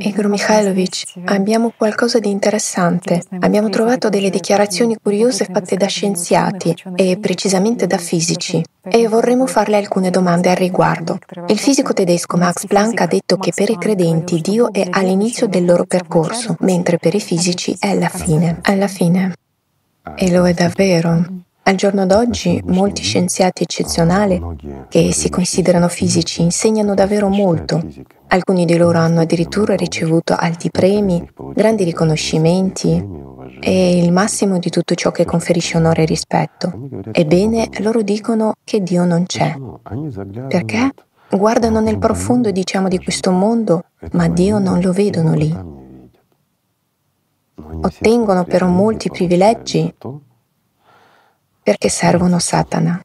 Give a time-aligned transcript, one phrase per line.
[0.00, 3.20] Igor Mikhailovich, abbiamo qualcosa di interessante.
[3.40, 9.76] Abbiamo trovato delle dichiarazioni curiose fatte da scienziati e precisamente da fisici e vorremmo farle
[9.76, 11.18] alcune domande al riguardo.
[11.48, 15.64] Il fisico tedesco Max Planck ha detto che per i credenti Dio è all'inizio del
[15.64, 18.58] loro percorso, mentre per i fisici è alla fine.
[18.62, 19.34] Alla fine.
[20.14, 21.24] E lo è davvero.
[21.68, 24.40] Al giorno d'oggi molti scienziati eccezionali
[24.88, 27.86] che si considerano fisici insegnano davvero molto.
[28.28, 31.22] Alcuni di loro hanno addirittura ricevuto alti premi,
[31.52, 33.06] grandi riconoscimenti
[33.60, 36.72] e il massimo di tutto ciò che conferisce onore e rispetto.
[37.12, 39.54] Ebbene, loro dicono che Dio non c'è.
[40.48, 40.92] Perché?
[41.28, 45.54] Guardano nel profondo, diciamo, di questo mondo, ma Dio non lo vedono lì.
[47.82, 49.94] Ottengono però molti privilegi
[51.68, 52.98] perché servono Satana.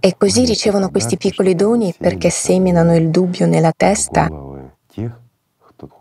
[0.00, 4.28] E così ricevono questi piccoli doni perché seminano il dubbio nella testa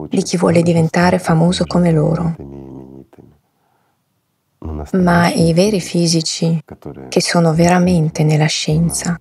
[0.10, 2.36] di chi vuole diventare famoso come loro.
[4.92, 6.62] Ma i veri fisici,
[7.08, 9.18] che sono veramente nella scienza,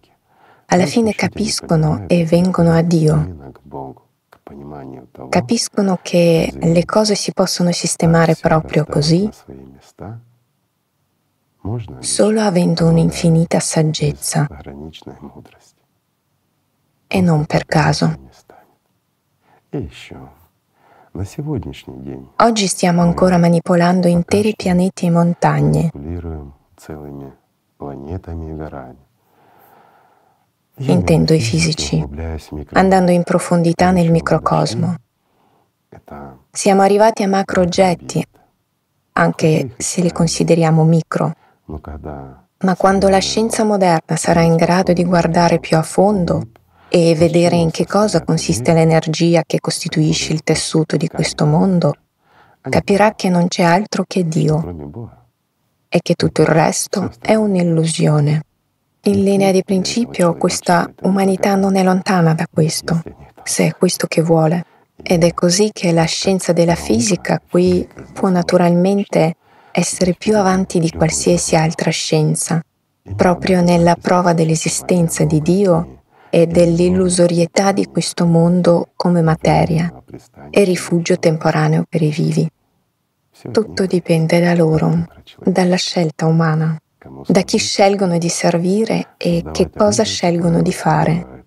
[0.67, 3.53] alla fine capiscono e vengono a Dio.
[5.29, 9.31] Capiscono che le cose si possono sistemare proprio così
[11.99, 14.47] solo avendo un'infinita saggezza.
[17.09, 18.15] e non per caso.
[22.37, 25.91] Oggi stiamo ancora manipolando interi pianeti e montagne.
[30.79, 32.05] Intendo i fisici,
[32.73, 34.95] andando in profondità nel microcosmo.
[36.51, 38.23] Siamo arrivati a macro oggetti,
[39.13, 41.33] anche se li consideriamo micro.
[42.59, 46.49] Ma quando la scienza moderna sarà in grado di guardare più a fondo
[46.89, 51.95] e vedere in che cosa consiste l'energia che costituisce il tessuto di questo mondo,
[52.61, 55.13] capirà che non c'è altro che Dio
[55.89, 58.43] e che tutto il resto è un'illusione.
[59.03, 63.03] In linea di principio questa umanità non è lontana da questo,
[63.43, 64.65] se è questo che vuole.
[65.03, 69.37] Ed è così che la scienza della fisica qui può naturalmente
[69.79, 72.63] essere più avanti di qualsiasi altra scienza,
[73.15, 76.01] proprio nella prova dell'esistenza di Dio
[76.31, 79.93] e dell'illusorietà di questo mondo come materia
[80.49, 82.49] e rifugio temporaneo per i vivi.
[83.53, 85.07] Tutto dipende da loro,
[85.45, 86.81] dalla scelta umana,
[87.27, 91.45] da chi scelgono di servire e che cosa scelgono di fare,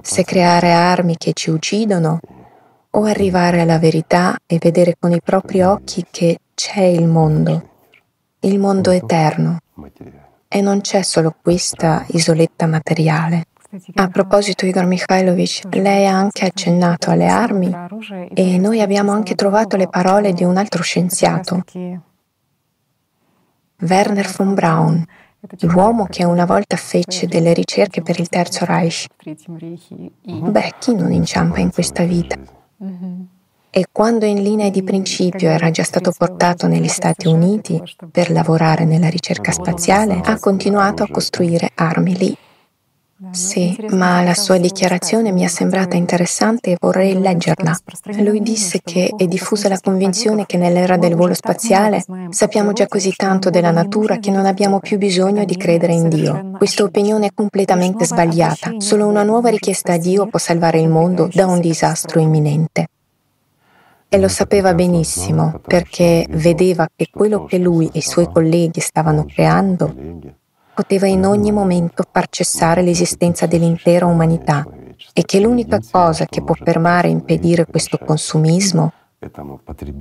[0.00, 2.20] se creare armi che ci uccidono
[2.90, 7.68] o arrivare alla verità e vedere con i propri occhi che c'è il mondo,
[8.40, 9.58] il mondo eterno.
[10.48, 13.48] E non c'è solo questa isoletta materiale.
[13.96, 17.70] A proposito, Igor Mikhailovich, lei ha anche accennato alle armi
[18.32, 21.62] e noi abbiamo anche trovato le parole di un altro scienziato,
[23.80, 25.04] Werner von Braun,
[25.60, 29.08] l'uomo che una volta fece delle ricerche per il Terzo Reich.
[30.22, 32.38] Beh, chi non inciampa in questa vita?
[33.76, 37.78] E quando in linea di principio era già stato portato negli Stati Uniti
[38.10, 42.36] per lavorare nella ricerca spaziale, ha continuato a costruire armi lì.
[43.32, 47.78] Sì, ma la sua dichiarazione mi è sembrata interessante e vorrei leggerla.
[48.20, 53.12] Lui disse che è diffusa la convinzione che nell'era del volo spaziale sappiamo già così
[53.14, 56.52] tanto della natura che non abbiamo più bisogno di credere in Dio.
[56.56, 58.72] Questa opinione è completamente sbagliata.
[58.78, 62.88] Solo una nuova richiesta a Dio può salvare il mondo da un disastro imminente.
[64.08, 69.24] E lo sapeva benissimo perché vedeva che quello che lui e i suoi colleghi stavano
[69.24, 69.94] creando
[70.74, 74.64] poteva in ogni momento far cessare l'esistenza dell'intera umanità
[75.12, 78.92] e che l'unica cosa che può fermare e impedire questo consumismo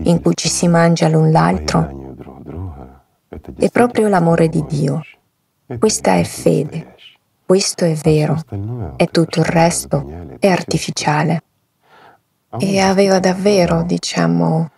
[0.04, 2.14] in cui ci si mangia l'un l'altro
[3.58, 5.02] è proprio l'amore di Dio.
[5.80, 6.96] Questa è fede,
[7.46, 8.40] questo è vero.
[8.97, 10.06] e tutto il resto
[10.40, 11.41] è artificiale
[12.59, 14.69] e aveva davvero, diciamo,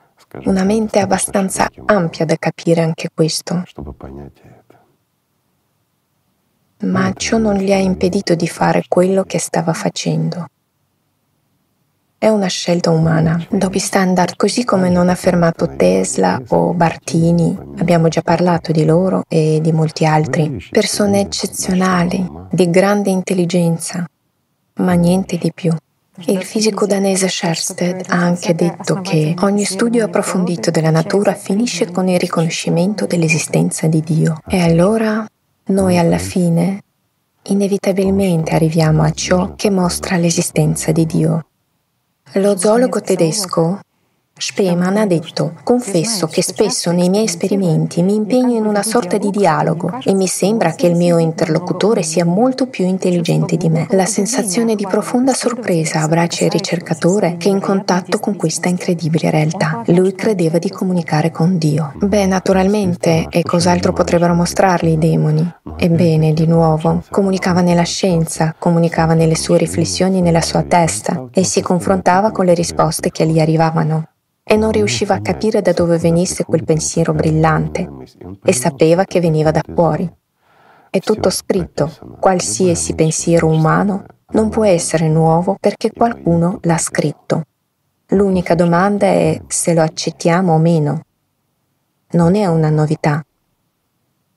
[0.46, 3.64] una mente abbastanza ampia da capire anche questo.
[6.80, 10.48] Ma ciò non gli ha impedito di fare quello che stava facendo.
[12.20, 18.08] È una scelta umana, doppy standard, così come non ha fermato Tesla o Bartini, abbiamo
[18.08, 24.04] già parlato di loro e di molti altri, persone eccezionali, di grande intelligenza,
[24.78, 25.72] ma niente di più.
[26.26, 32.08] Il fisico danese Schersted ha anche detto che ogni studio approfondito della natura finisce con
[32.08, 34.42] il riconoscimento dell'esistenza di Dio.
[34.48, 35.26] E allora
[35.66, 36.82] noi alla fine
[37.44, 41.46] inevitabilmente arriviamo a ciò che mostra l'esistenza di Dio.
[42.34, 43.80] Lo zoologo tedesco
[44.40, 49.32] Speman ha detto, confesso che spesso nei miei esperimenti mi impegno in una sorta di
[49.32, 53.88] dialogo e mi sembra che il mio interlocutore sia molto più intelligente di me.
[53.90, 59.32] La sensazione di profonda sorpresa abbraccia il ricercatore che è in contatto con questa incredibile
[59.32, 59.82] realtà.
[59.88, 61.94] Lui credeva di comunicare con Dio.
[62.00, 65.52] Beh, naturalmente, e cos'altro potrebbero mostrargli i demoni?
[65.78, 71.62] Ebbene, di nuovo, comunicava nella scienza, comunicava nelle sue riflessioni nella sua testa e si
[71.62, 74.10] confrontava con le risposte che gli arrivavano
[74.48, 77.90] e non riusciva a capire da dove venisse quel pensiero brillante
[78.44, 80.10] e sapeva che veniva da fuori.
[80.90, 87.44] È tutto scritto, qualsiasi pensiero umano non può essere nuovo perché qualcuno l'ha scritto.
[88.12, 91.02] L'unica domanda è se lo accettiamo o meno.
[92.12, 93.22] Non è una novità.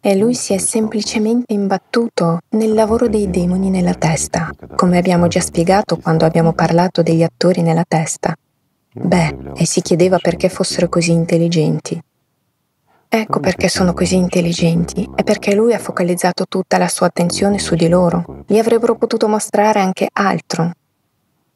[0.01, 5.41] E lui si è semplicemente imbattuto nel lavoro dei demoni nella testa, come abbiamo già
[5.41, 8.35] spiegato quando abbiamo parlato degli attori nella testa.
[8.93, 12.01] Beh, e si chiedeva perché fossero così intelligenti.
[13.13, 17.75] Ecco perché sono così intelligenti, è perché lui ha focalizzato tutta la sua attenzione su
[17.75, 18.45] di loro.
[18.47, 20.71] Gli avrebbero potuto mostrare anche altro,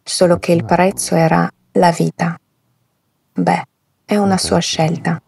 [0.02, 2.38] solo che il prezzo era la vita.
[3.32, 3.66] Beh,
[4.04, 5.20] è una sua scelta.